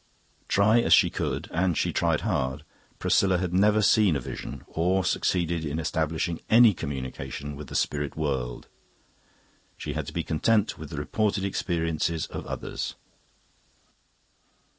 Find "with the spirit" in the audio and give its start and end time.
7.55-8.17